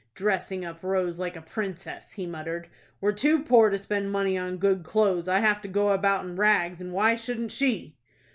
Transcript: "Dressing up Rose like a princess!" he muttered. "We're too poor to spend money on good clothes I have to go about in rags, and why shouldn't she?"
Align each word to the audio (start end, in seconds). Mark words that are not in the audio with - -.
"Dressing 0.15 0.65
up 0.65 0.81
Rose 0.83 1.19
like 1.19 1.35
a 1.35 1.43
princess!" 1.43 2.13
he 2.13 2.25
muttered. 2.25 2.67
"We're 2.99 3.11
too 3.11 3.43
poor 3.43 3.69
to 3.69 3.77
spend 3.77 4.11
money 4.11 4.35
on 4.35 4.57
good 4.57 4.81
clothes 4.83 5.27
I 5.27 5.37
have 5.41 5.61
to 5.61 5.67
go 5.67 5.89
about 5.91 6.25
in 6.25 6.35
rags, 6.37 6.81
and 6.81 6.91
why 6.91 7.13
shouldn't 7.13 7.51
she?" 7.51 7.95